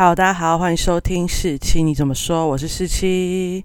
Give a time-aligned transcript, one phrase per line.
[0.00, 2.46] 好大家好，欢迎收听四七，你怎么说？
[2.46, 3.62] 我是四七。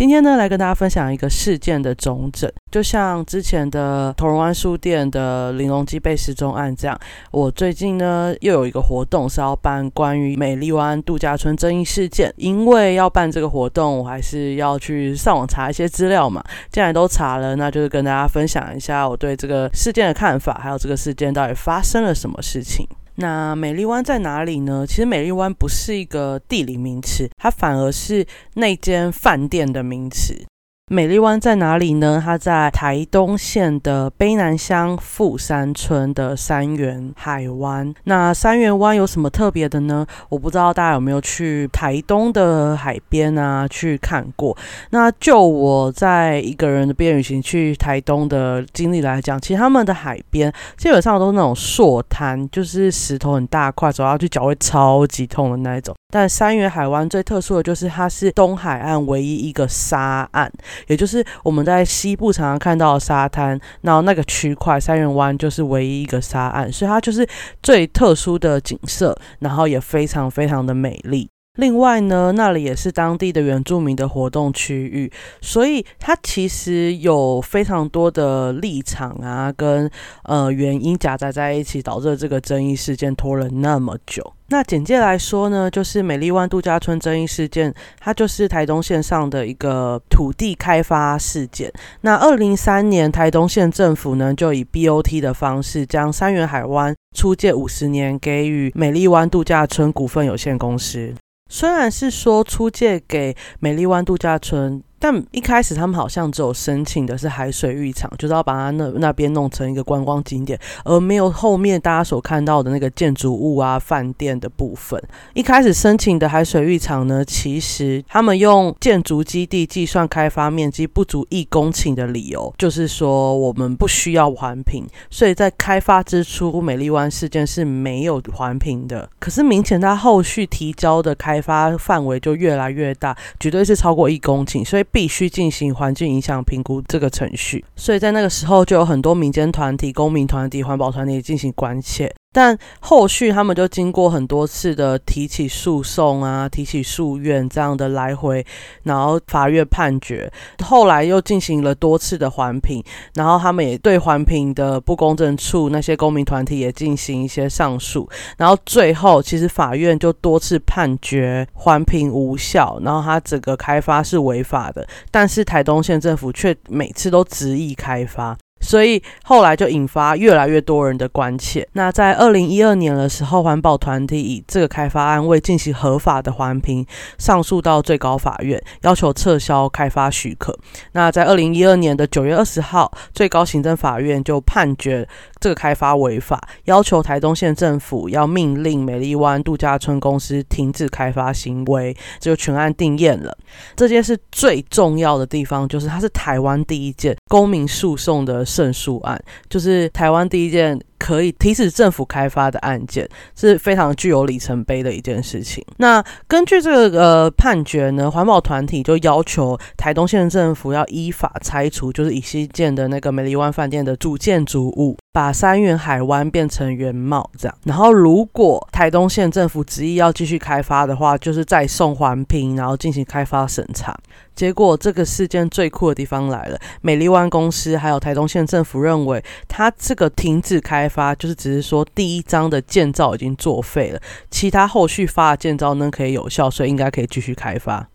[0.00, 6.98] 今天呢，来跟大家分享一个事件的总整，就像之前的铜锣湾书店的玲珑鸡被失踪案这样。
[7.30, 12.32] 我最近呢，又有一个活动是要办关于美丽湾度假村争议事件。
[12.38, 16.42] 因为要办这个活动，我还是要去上网查一些资料嘛。
[16.72, 22.88] 既然都查了，那就是跟大家分享一下我对这个事件的看法，还有这个事件到底发生了什么事情。
[23.16, 24.86] 那美丽湾在哪里呢？
[24.86, 30.46] 其实美丽湾不是一个地理名词，它反而是那间饭店的名词。
[30.92, 32.20] 美丽湾在哪里呢？
[32.20, 37.94] 它在台东县的卑南乡富山村的三元海湾。
[38.02, 40.04] 那三元湾有什么特别的呢？
[40.28, 44.56] 我不知道大家有没有去台东的海边啊去看过。
[44.90, 55.94] 那就我在一个人的边旅行去台东的经历来讲，其实他们的海边基本上都是那种硕滩，就是石头很大块，走下去脚会超级痛的那一种。
[56.12, 60.50] 但三元海湾最特殊的就是它是东海岸唯一一个沙岸。
[60.86, 67.26] 也就是我们在西部常常看到的沙滩，然后那个区块三元湾就是唯一一个沙岸，所以它就是
[67.62, 71.28] 最特殊的景色，然后也非常非常的美丽。
[71.60, 79.88] 另外呢，那里也是当地的原住民的活动区域，所以它其实有非常多的立场啊，跟
[80.24, 84.32] 呃原因夹杂在一起，导致这个争议事件拖了那么久。
[84.48, 91.70] 那简介来说呢，就是美丽湾度假村争议事件，它就是台东县上的一个土地开发事件。
[92.00, 101.14] 那二零三年，台东县政府呢就以 BOT 的方式，将三元海湾出借五十年给予美丽湾度假村股份有限公司。
[101.52, 104.80] 虽然是说出借给美丽湾度假村。
[105.02, 115.02] 但一开始他们好像只有申请的是海水浴场，就是要把它那那边弄成一个观光景点，而没有后面大家所看到的那个建筑物啊、饭店的部分。
[115.32, 129.08] 一开始申请的海水浴场呢，其实他们用建筑基地计算开发面积不足一公顷的理由，就是说我们不需要环评，所以在开发之初，美丽湾事件是没有环评的。
[129.18, 134.84] 可是明显它后续提交的开发范围就越来越大，绝对是超过一公顷，所以。
[134.92, 142.12] 必须进行环境影响评估这个程序，所以在那个时候就有很多民间团体、公民团体、环保团体进行关切。
[142.32, 148.46] 但后续他们就经过很多次的提起诉讼啊，提起诉愿这样的来回，
[148.84, 150.32] 然后法院判决，
[150.64, 152.82] 后来又进行了多次的环评，
[153.14, 158.08] 然后他们也对环评的不公正处那些公民团体也进行一些上诉，
[158.38, 168.38] 然后最后其实法院就多次判决环评无效，然后它整个开发是违法的，但是台东县政府却每次都执意开发。
[168.60, 171.66] 所以后来就引发越来越多人的关切。
[171.72, 176.86] 那在二零一二年的时候，环保团体以这个开发案未进行合法的环评，
[177.18, 180.56] 上诉到最高法院，要求撤销开发许可。
[180.92, 185.08] 那在二零一二年的九月二十号，最高行政法院就判决
[185.40, 193.34] 这个开发违法，要求台东县政府要命令美丽湾度假村公司停止开发行为，就全案定验了。
[193.74, 198.44] 这件事最重要的地方就是，它是台湾第一件公民诉讼的。
[198.50, 205.64] 胜诉案就是台湾第一件可以提示政府开发的案件，是非常具有里程碑的一件事情。
[205.78, 214.96] 那根据这个呃判决呢，环保团体就要求台东县政府要依法拆除，就是以西建的那个美丽湾饭店的主建筑物。
[215.12, 217.58] 把三元海湾变成原貌，这样。
[217.64, 223.92] 然后，如果台东县政府执意要继续开发的话，就是再送环评，然后进行开发审查。
[224.36, 237.88] 结果，这个事件最酷的地方来了，美丽湾公司还有台东县政府认为，它这个停止开发，就是只是说第一章的建造已经作废了，其他后续发的建造呢可以有效，所以应该可以继续开发。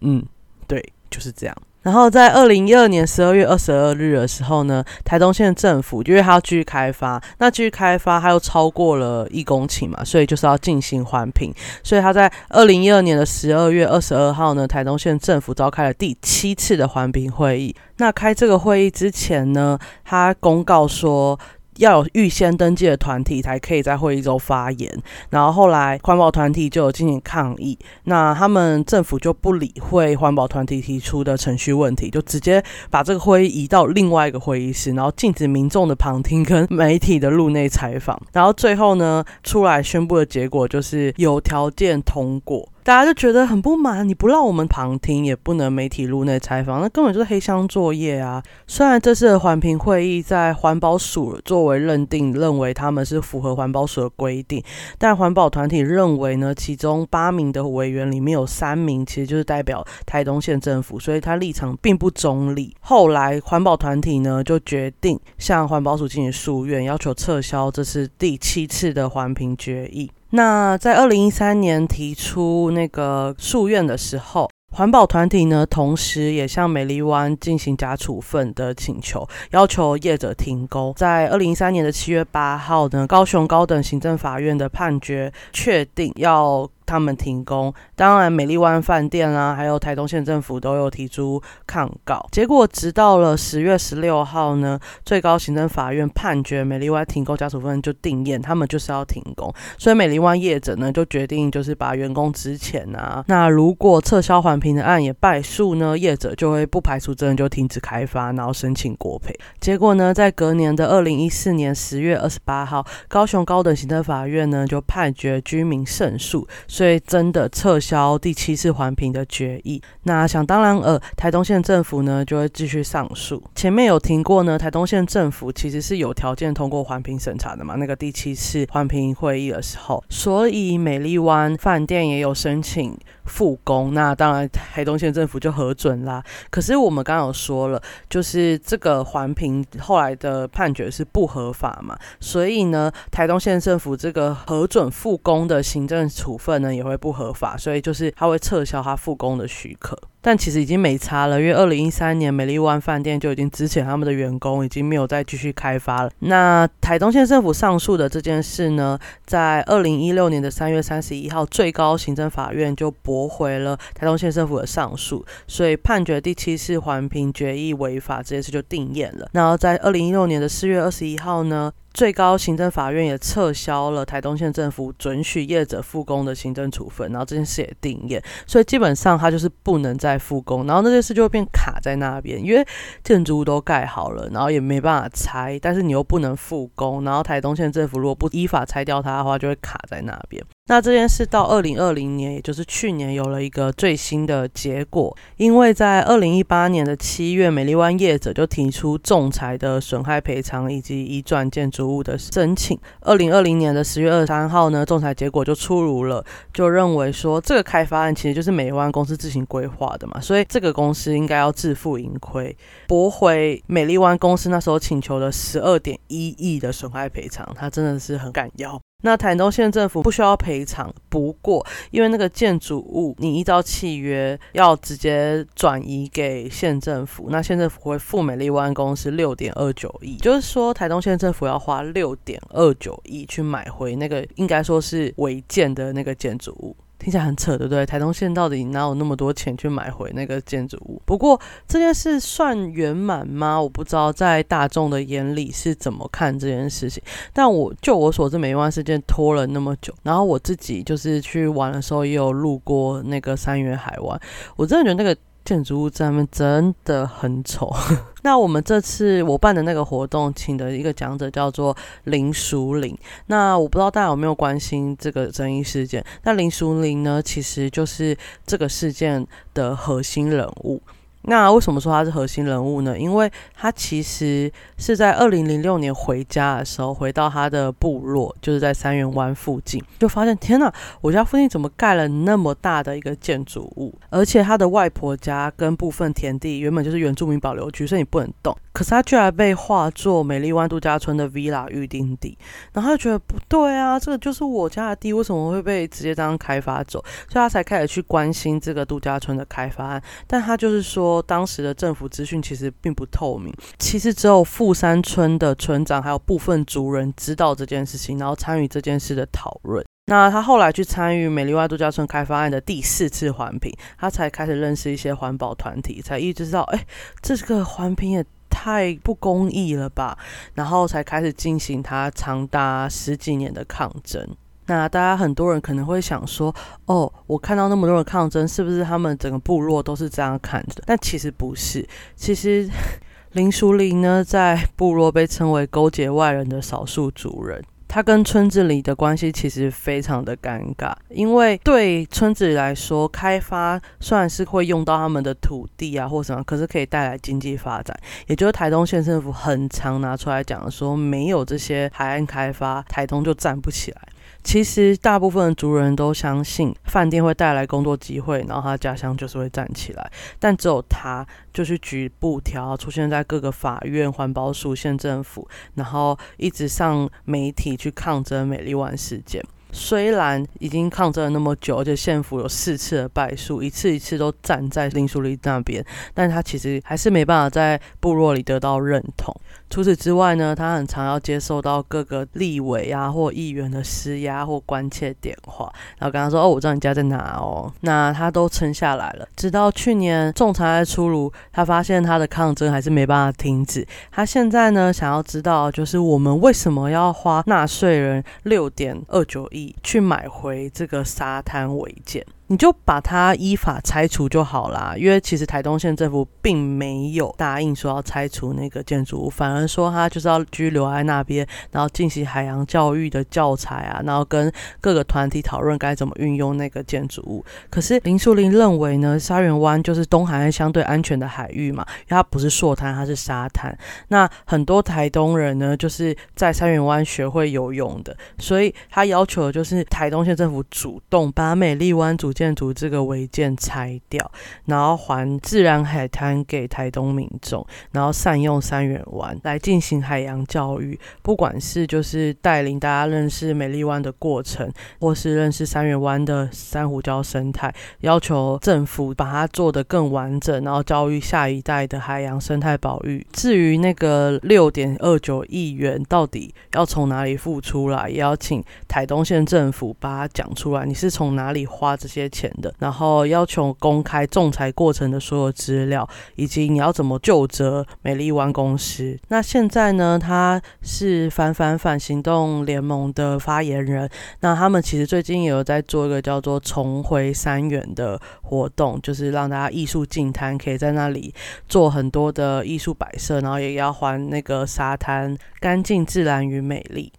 [0.00, 0.24] 嗯，
[0.66, 1.56] 对，就是这样。
[1.82, 11.54] 然后在二零一二年十二月二十二日的时候呢，台东县政府因为他要继续开发，那继续开发他又超过了一公顷嘛，所以就是要进行环评，
[11.84, 17.72] 所以他在二零一二年的十二月二十二号呢，台东县政府召开了第七次的环评会议。
[17.98, 21.38] 那开这个会议之前呢，他公告说。
[21.78, 24.90] 要有预先登记的团体才可以在会议中发言，
[25.30, 42.68] 然后后来环保团体就有进行抗议，那他们政府就不理会环保团体提出的程序问题，就直接把这个会议移到另外一个会议室，然后禁止民众的旁听跟媒体的入内采访，然后最后呢出来宣布的结果就是有条件通过。
[42.86, 48.40] 大家就觉得很不满，你不让我们旁听，也不能媒体入内采访，那根本就是黑箱作业啊！
[48.68, 54.62] 虽然这次的环评会议在环保署作为认定，认为他们是符合环保署的规定，
[54.98, 62.72] 但环保团体认为呢，其中八名的委员里面有三名其实就是代表台东县政府，所以他立场并不中立。
[62.78, 70.08] 后来环保团体呢就决定向环保署进行诉愿，要求撤销这是第七次的环评决议。
[70.30, 80.92] 那在二零一三年提出那个诉愿的时候，环保团体呢，同时也向美丽湾进行假处分的请求，要求业者停工。
[80.96, 86.68] 在二零一三年的七月八号呢，高雄高等行政法院的判决确定要。
[86.86, 92.24] 他们停工，当然美丽湾饭店啊，还有台东县政府都有提出抗告。
[92.30, 99.52] 结果直到了十月十六号呢，最高行政法院判决美丽湾停工加处分就定验，他们就是要停工。
[99.76, 103.24] 所以美丽湾业者呢就决定就是把员工支遣啊。
[103.26, 109.36] 那如果撤销环评的案也败诉呢，业者就会不排除真的就停止开发，然后申请国赔。
[109.60, 116.46] 结果呢，在隔年的二零一四年十月二十八号，高雄高等行政法院呢就判决居民胜诉。
[116.76, 123.42] 所以真的撤销第七次环评的决议，那想当然尔，台东县政府呢就会继续上诉。
[123.54, 132.94] 前面有听过呢，台东县政府其实是有条件通过环评审查的嘛，那个第七次环评会议的时候，所以美丽湾饭店也有申请。
[133.26, 136.22] 复工，那当然台东县政府就核准啦。
[136.50, 149.98] 可是我们刚刚有说了，就是这个环评后来的判决是不合法嘛，所以呢，台东县政府这个核准复工的行政处分呢也会不合法，所以就是他会撤销他复工的许可。
[150.26, 156.10] 但其实已经没差了，因为二零一三年美丽湾饭店就已经支遣他们的员工，已经没有再继续开发了。
[156.18, 169.28] 那台东县政府上诉的这件事呢，在二零一六年的三月三十一号，最高行政法院就驳回了台东县政府的上诉，所以判决第七次环评决议违法，这件事就定验了。
[169.32, 171.72] 然后在二零一六年的四月二十一号呢。
[171.96, 182.62] 最高行政法院也撤销了台东县政府准许业者复工的行政处分，然后这件事也定验，所以基本上他就是不能再复工，然后那件事就会变卡在那边，因为
[183.02, 190.44] 建筑物都盖好了，然后也没办法拆，但是你又不能复工，然后台东县政府如果不依法拆掉它的话，就会卡在那边。
[190.68, 195.16] 那这件事到二零二零年，也就是去年，有了一个最新的结果。
[195.36, 202.76] 因为在二零一八年的七月，美丽湾业者就提出仲裁的损害赔偿以及移转建筑物的申请。
[203.02, 212.56] 二零二零年的十月二十三号呢，仲裁结果就出炉了，就认为说这个开发案其实就是美丽湾公司自行规划的嘛，所以这个公司应该要自负盈亏，
[212.88, 217.48] 驳回美丽湾公司那时候请求的十二点一亿的损害赔偿。
[217.54, 218.80] 他真的是很敢要。
[219.06, 236.76] 那台东县政府不需要赔偿，不过因为那个建筑物，你依照契约要直接转移给县政府，那县政府会付美丽湾公司六点二九亿，就是说台东县政府要花六点二九亿去买回那个应该说是违建的那个建筑物。
[236.98, 237.84] 听起来很扯，对不对？
[237.84, 241.00] 台东县到底哪有那么多钱去买回那个建筑物？
[241.04, 243.60] 不过这件事算圆满吗？
[243.60, 247.02] 我不知道在大众的眼里是怎么看这件事情。
[247.32, 254.20] 但我就我所知，每一段事件拖了那么久，然后我自己就是去玩的时候也有路过那个三元海湾，
[254.56, 255.18] 我真的觉得那个。
[255.46, 257.72] 建筑物在那边真的很丑。
[258.22, 262.98] 那我们这次我办的那个活动，请的一个讲者叫做林淑玲。
[263.26, 266.04] 那我不知道大家有没有关心这个争议事件？
[266.24, 270.82] 那林淑玲呢，其实就是这个事件的核心人物。
[271.26, 272.98] 那为什么说他是核心人物呢？
[272.98, 283.92] 因为他其实是在二零零六年回家的时候，回到他的部落，就是在三元湾附近，就发现天哪，我家附近怎么盖了那么大的一个建筑物？
[284.08, 288.56] 而且他的外婆家跟部分田地原本就是原住民保留区，所以你不能动。
[288.72, 292.36] 可是他居然被划作美丽湾度假村的 villa 预定地，
[292.72, 297.02] 然后他就觉得不对啊，这个就是我家的地，为什么会被直接这样开发走？
[297.28, 300.02] 所以他才开始去关心这个度假村的开发案。
[300.26, 309.84] 但他就是说，当时的政府资讯其实并不透明，其实只有富山村的村长还有部分族人知道这件事情，然后参与这件事的讨论。
[310.06, 316.86] 那他后来去参与美丽外度假村开发案的第四次环评，他才开始认识一些环保团体，才一直知道，哎，
[317.20, 318.24] 这个环评也。
[318.48, 320.16] 太不公义了吧！
[320.54, 324.26] 然后才开始进行他长达十几年的抗争。
[324.66, 326.54] 那大家很多人可能会想说
[326.86, 331.86] ：“哦，我看到那么多的抗争，是不是他们整个部落都是这样看的？”但其实不是。
[332.14, 332.68] 其实
[333.32, 337.62] 林淑玲呢，在部落被称为勾结外人的少数族人。
[337.88, 347.96] 他跟村子里的关系其实非常的尴尬，因为对村子里来说，开发虽然是会用到他们的土地啊或什么，可是可以带来经济发展。
[348.26, 354.02] 也就是台东县政府很常拿出来讲说，没有这些海岸开发，台东就站不起来。
[354.46, 360.12] 其实大部分族人都相信饭店会带来工作机会，然后他家乡就是会站起来。
[360.38, 369.44] 但只有他，就是举布条，出现在各个法院、环保署、县政府，然后一直上媒体去抗争美丽湾事件。
[369.76, 379.34] 虽然已经抗争了那么久，而且县府有四次的败诉，一次一次都站在林淑丽那边，但他其实还是没办法在部落里得到认同。
[379.68, 389.28] 除此之外呢，他很常要接受到各个立委啊或议员的施压或关切电话，然后跟他说：“哦，我知道你家在哪哦。”那他都撑下来了。
[389.34, 393.86] 直到去年仲裁出炉，他发现他的抗争还是没办法停止。
[394.12, 402.24] 他现在呢，想要知道就是我们为什么要花纳税人六点二九亿去买回这个沙滩违建？
[402.48, 414.50] 你就把它依法拆除就好啦，因为其实台东县政府并没有答应说要拆除那个建筑物，反而说他就是要居留在那边，然后进行海洋教育的教材啊，然后跟
[414.80, 417.44] 各个团体讨论该怎么运用那个建筑物。
[417.68, 423.76] 可是林树林认为呢，沙园湾就是东海岸相对安全的海域嘛，因为它不是硕滩，它是沙滩。
[424.08, 434.30] 那很多台东人呢，就是在沙园湾学会游泳的，所以他要求就是台东县政府主动把美丽湾主建筑这个违建拆掉，
[434.66, 453.26] 然后还自然海滩给台东民众，然后善用三元湾来进行海洋教育，不管是就是带领大家认识美丽湾的过程，或是认识三元湾的珊瑚礁生态，要求政府把它做得更完整，然后教育下一代的海洋生态保育。
[453.32, 462.25] 至于那个六点二九亿元到底要从哪里付出来，也要请台东县政府把它讲出来，你是从哪里花这些？
[462.28, 469.18] 钱的，然后要求公开仲裁过程的所有资料，以及你要怎么就责美丽湾公司。
[469.28, 474.08] 那现在呢，他是反反反行动联盟的发言人。
[474.40, 481.34] 那他们其实最近也有在做一个叫做“重回三元”的活动，就是让大家艺术进滩，可以在那里
[481.68, 487.12] 做很多的艺术摆设，然后也要还那个沙滩干净、自然与美丽。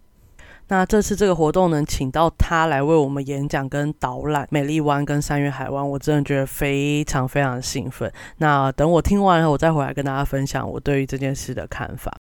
[0.69, 8.11] 那这次这个活动能请到他来为我们演讲跟导览美丽湾跟三月海湾，我真的觉得非常非常兴奋。
[8.37, 12.13] 那等我听完后，我再回来跟大家分享我对于这件事的看法。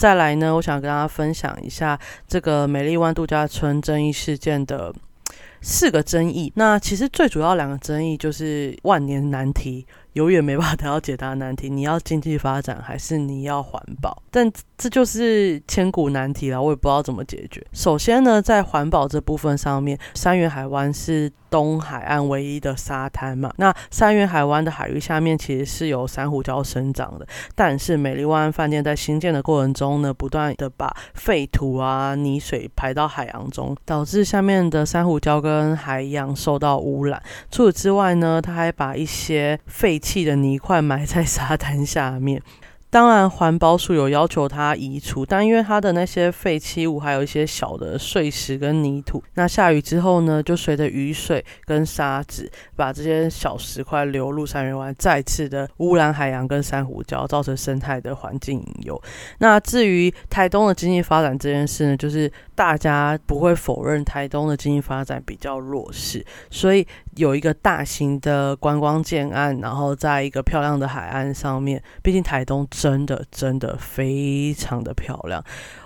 [0.00, 4.92] 再来呢，我想跟大家分享一下这个美丽湾度假村争议事件的
[5.62, 6.52] 四个争议。
[6.56, 9.86] 那其实最主要两个争议就是万年难题。
[10.14, 14.22] 永远没办法得到解答的难题，你要经济发展还是你要环保？
[14.30, 17.64] 但这就是千古难题了，我也不知道怎么解决。
[17.72, 37.22] 首先呢，在环保这部分上面，三元海湾是东海岸唯一的沙滩嘛，那三元海湾的海域下面其实是有珊瑚礁生长的，但是美丽湾饭店在新建的过程中呢，不断的把废土啊、泥水排到海洋中，导致下面的珊瑚礁跟海洋受到污染。
[37.50, 42.42] 除此之外呢，它还把一些废气的泥块埋在沙滩下面。
[42.90, 59.02] 当然，环保署有要求它移除，但因为它的那些废弃物还有一些小的碎石跟泥土，那下雨之后呢，就随着雨水跟沙子把这些小石块流入三元湾，再次的污染海洋跟珊瑚礁，造成生态的环境隐忧。
[59.38, 72.64] 那至于台东的经济发展这件事呢，就是大家不会否认台东的经济发展比较弱势，所以有一个大型的观光建案，然后在一个漂亮的海岸上面，毕竟台东。
[72.70, 75.42] 真的真的非常的漂亮，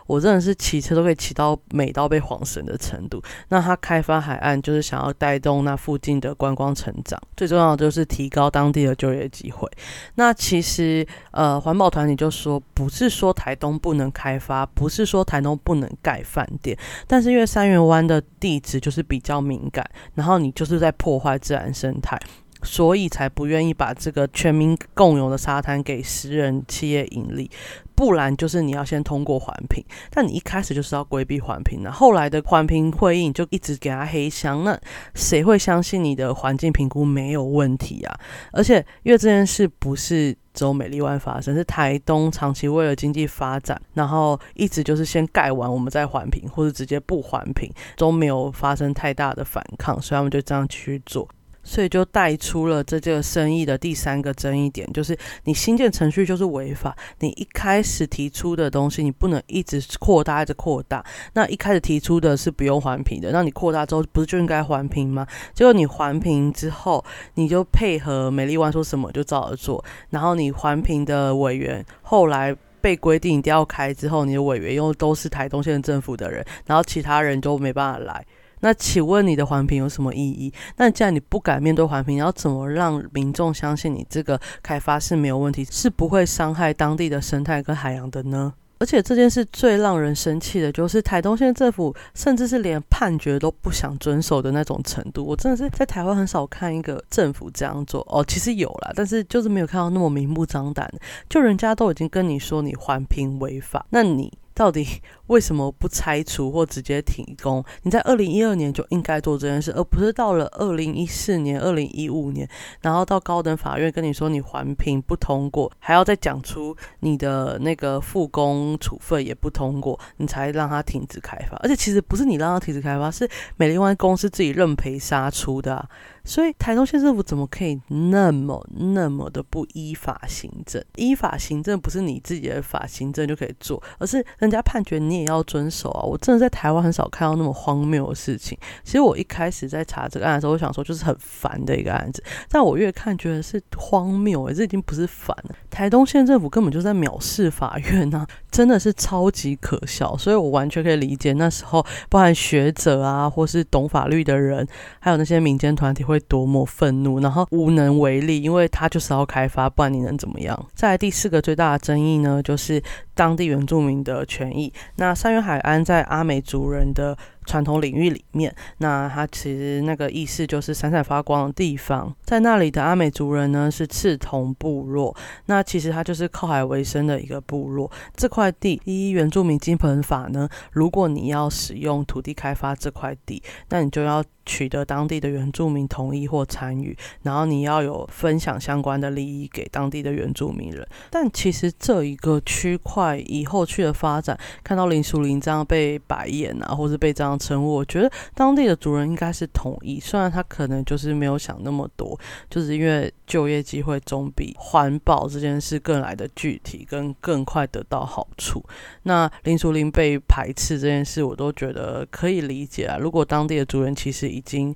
[0.09, 3.23] 我真的是骑车都可以骑到美到被晃神的程度。
[3.51, 9.71] 那它开发海岸就是想要带动那附近的观光成长，最重要的就是提高当地的就业机会。
[10.15, 22.19] 那其实呃环保团体就说，不是说台东不能开发，不是说台东不能盖饭店，但是因为三元湾的地质就是比较敏感，然后你就是在破坏自然生态。
[22.63, 27.51] 所以才不愿意把这个全民共有的沙滩给私人企业盈利，
[27.95, 34.79] 不然就是你要先通过环评，但你一开始就是要规避环评的，后来的环评会议你就一直给他黑箱，那
[35.15, 38.21] 谁会相信你的环境评估没有问题啊？
[38.53, 51.29] 而且因为这件事不是只有美丽湾发生，是台东长期为了经济发展，然后一直就是先盖完我们再环评，或者直接不环评，都没有发生太大的反抗，所以他们就这样去做。
[51.69, 56.97] 所以就带出了这个生意的第三个争议点，就是你新建程序就是违法。
[57.19, 61.05] 你一开始提出的东西，你不能一直扩大，一直扩大。
[61.35, 65.27] 那一开始提出的是不用环评的，那你扩大之后，不是就应该环评吗？
[65.53, 69.85] 结果你环评之后，你就配合美丽湾说什么就照着做。
[70.09, 78.25] 然后你环评的委员后来被规定一定要开之后，你的委员又都是台东县政府的人，然后其他人就没办法来。
[78.61, 80.53] 那请问你的环评有什么意义？
[80.77, 88.53] 那既然你不敢面对环评，你要怎么让民众相信你这个开发是没有问题，是不会伤害当地的生态跟海洋的呢？
[88.81, 95.25] 而且这件事最让人生气的就是台东县政府，甚至是连判决都不想遵守的那种程度。
[95.25, 100.89] 我真的是在台湾很少看一个政府这样做哦，其实有啦，但是就是没有看到那么明目张胆，
[101.29, 104.33] 就人家都已经跟你说你环评违法，那你。
[104.55, 104.85] 到底
[105.29, 107.65] 为什么不拆除或直接停工？
[107.83, 112.49] 你在二零一二年就应该做这件事，而不是到了二零一四年、二零一五年，
[112.83, 121.57] 然后到高等法院跟你说你环评不通过，还要再讲出你的那个复工处分也不通过，你才让他停止开发。
[121.59, 125.89] 而且其实不是你让他停止开发，是美丽湾公司自己认赔杀出的。
[126.25, 130.85] 所以台东县政府怎么可以那么那么的不依法行政？
[130.97, 136.03] 依法行政不是你自己的法行政就可以做，而是人家判决你也要遵守啊！
[136.03, 138.59] 我真的在台湾很少看到那么荒谬的事情。
[138.85, 145.55] 其实我一开始在查这个案的时候，我想说就是很烦的一个案子，但我越看觉得是荒谬诶，这已经不是烦了。
[145.71, 148.27] 台东县政府根本就在藐视法院呢，
[148.59, 150.17] 真的是超级可笑。
[150.19, 154.67] 所以我完全可以理解那时候，包含学者啊，或是懂法律的人，
[155.01, 156.19] 还有那些民间团体会。
[156.29, 160.67] 多么愤怒，然后无能为力，因为他就是要开发，不然你能怎么样？
[160.75, 162.83] 再来第四个最大的争议呢，就是
[163.15, 164.73] 当地原住民的权益。
[164.97, 167.17] 那三元海岸在阿美族人的。
[167.49, 177.91] 传统领域里面，那它其实那个意思就是闪闪发光的地方，在那里的阿美族人呢是赤铜部落，那其实它就是靠海为生的一个部落。
[178.15, 190.85] 这块地依原住民金盆法呢，如果你要使用土地开发这块地，那你就要取得当地的原住民同意或参与，然后你要有分享相关的利益给当地的原住民人。
[191.09, 197.29] 但其实这一个区块以后去的发展，看到林淑玲这样被白眼啊，或是被这样。
[197.39, 208.65] 称呼我觉得当地的主人应该是同意，虽然他可能就是没有想那么多，就是因为就业机会总比环保这件事更来的具体，跟更快得到好处。
[209.03, 212.97] 那林淑玲被排斥这件事，我都觉得可以理解啊。
[212.99, 214.75] 如果当地的主人其实已经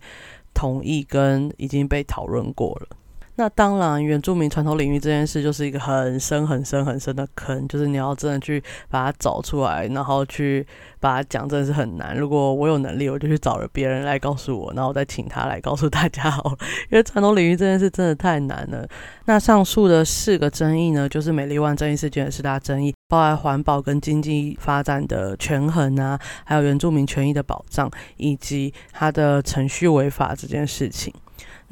[0.53, 2.97] 同意，跟已经被讨论过了。
[3.37, 10.67] 那当然，原住民传统领域这件事就是一个很深、很深、很深的坑，就是你要真的去把它找出来，然后去
[11.01, 12.15] 把它讲，真的是很难。
[12.15, 16.57] 如果我有能力，我就去找了别人来告诉我，然后再请他来告诉大家好了。
[16.91, 18.87] 因为传统领域这件事真的太难了。
[19.25, 31.13] 那上述的四个争议呢，就是美丽湾争议事件的四大争议，包含环保跟经济发展的权衡啊，还有原住民权益的保障，以及它的程序违法这件事情。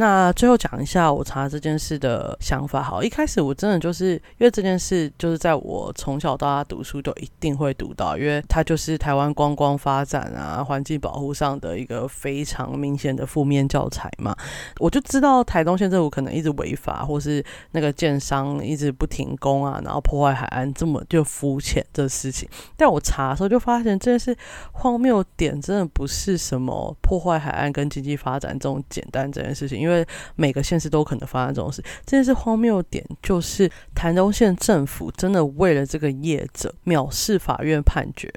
[0.00, 2.82] 那最后讲一下我查这件事的想法。
[2.82, 14.34] 好，一开始我真的就是因为这件事，就是在我从小到大读书就一定会读到，因为它就是台湾观光发展啊、环境保护上的一个非常明显的负面教材嘛。
[14.78, 22.48] 我就知道台东县政府可能一直违法，或是那个建商一直不停工啊，然后破坏海岸，这么就肤浅的事情。
[22.74, 24.34] 但我查的时候就发现，这件事
[24.72, 29.89] 荒谬点真的不是什么破坏海岸跟经济发展这种简单这件事情，因为。
[29.90, 38.33] 因为每个县市都可能发生这种事，这件事荒谬点就是台东县政府真的为了这个业者藐视法院判决。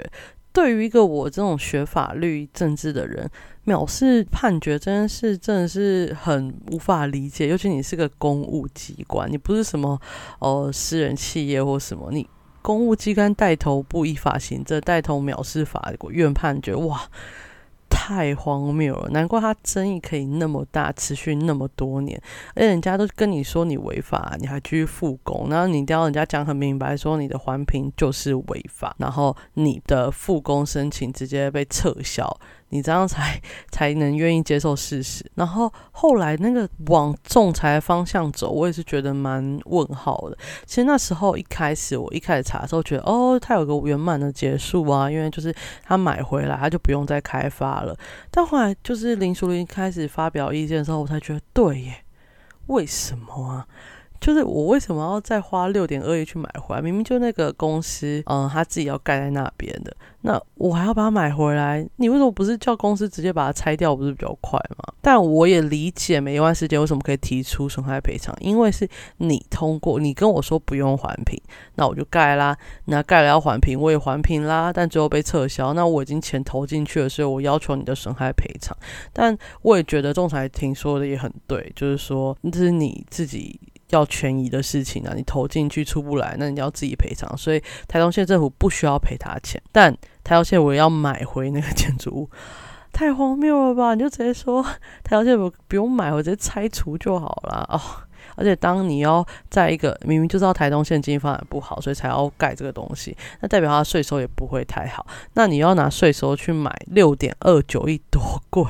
[0.52, 3.30] 对于一个我这种学法律政治的人，
[3.66, 7.48] 藐视判决这件事真的是很无法理解。
[7.48, 10.00] 尤其你是个公务机关，你不是什么
[10.39, 12.30] 呃私人企业或什么，你
[12.62, 17.02] 公务机关带头不依法行政，带头藐视法院判决，哇！
[17.95, 22.19] 太荒谬了，难怪他争议可以那么大，持续那么多年。
[22.56, 32.27] 而且人家都跟你说你违法，你还继续复工，然后你要人家讲很明白，说你的环评就是违法，然后你的复工申请直接被撤销。
[32.73, 40.38] 你这样才才能愿意接受事实，然后后来那个往仲裁方向走，我也是觉得蛮问号的。
[40.65, 47.95] 其实那时候一开始我一开始查的时候，觉得哦，他有个圆满的结束啊，因为就是他买回来他就不用再开发了。
[48.31, 52.03] 但后来就是林淑玲开始发表意见的时候，我才觉得对耶，
[52.65, 53.67] 为什么啊？
[54.23, 56.81] 就是我为什么要再花六点二亿去买回来？
[56.81, 61.86] 明明就那个公司，嗯，他自己要盖在那边的，那我还要把它买回来？
[61.97, 64.93] 你为什么不是叫公司直接把它拆掉，不是比较快吗？
[65.01, 71.38] 但我也理解每一万时间为什么可以提出损害赔偿，因为是你通过，你跟我说不用还评，
[71.75, 78.73] 那我就盖啦，那盖了要还评，我也还评啦，但最后被撤销，那我已经钱投进去了，所以我要求你的损害赔偿。
[79.12, 83.59] 但我也觉得仲裁庭说的也很对，就是说这是你自己。
[83.95, 87.38] 要权益的事情啊，你投进去出不来，那你要自己赔偿。
[87.38, 89.91] 所以台东县政府不需要赔他钱，但
[90.23, 92.29] 台东县我要买回那个建筑物，
[92.91, 93.93] 太荒谬了吧？
[93.95, 94.63] 你就直接说
[95.03, 97.79] 台东县我不用买，我直接拆除就好了哦。
[98.36, 105.05] 而且当你要在一个明明就知道台东县经济发展不好，所以才要盖这个东西，那代表它税收也不会太好。
[105.33, 108.63] 那你要拿税收去买六点二九亿多贵，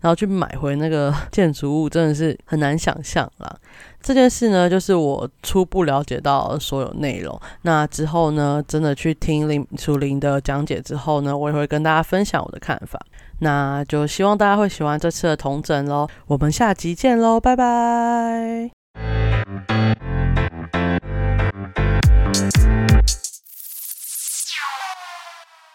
[0.00, 3.56] 然后去买回那个 建筑物，真的是很难想象啦。
[4.00, 7.40] 这件事呢，就是我初步了解到所有内容。
[7.62, 13.00] 那之后呢，真的去听林楚林的讲解之后呢，我也会跟大家分享我的看法。
[13.38, 16.06] 那就希望大家会喜欢这次的同诊喽。
[16.26, 18.73] 我们下集见喽，拜拜。